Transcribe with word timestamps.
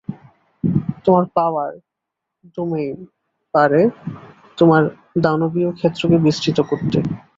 তোমার 1.05 1.25
power, 1.35 1.71
domain, 2.55 2.97
পারে 3.53 3.81
তোমার 4.57 4.83
দানবীয় 5.21 5.69
ক্ষেত্রকে 5.77 6.17
বিস্তৃত 6.25 6.57
করতে। 6.69 6.97